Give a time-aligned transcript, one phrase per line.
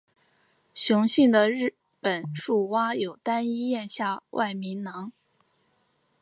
[0.73, 5.13] 雄性的日本树蛙有单一咽下外鸣囊。